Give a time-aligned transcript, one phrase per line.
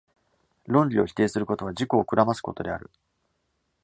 [0.65, 2.89] 論理を否定することは、自己を暗ますことである。